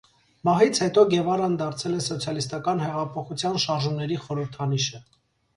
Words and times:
Մահից 0.47 0.79
հետո 0.83 1.03
Գևարան 1.11 1.53
դարձել 1.59 1.99
է 1.99 2.01
սոցիալիստական 2.05 2.81
հեղափոխության 2.87 3.63
շարժումների 3.67 4.19
խորհրդանիշը։ 4.25 5.05